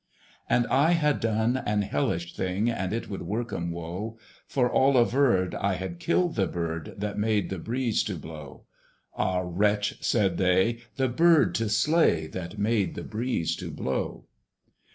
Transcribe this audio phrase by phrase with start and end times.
[0.49, 4.97] And I had done an hellish thing, And it would work 'em woe: For all
[4.97, 8.63] averred, I had killed the bird That made the breeze to blow.
[9.15, 10.03] Ah wretch!
[10.03, 14.25] said they, the bird to slay That made the breeze to blow!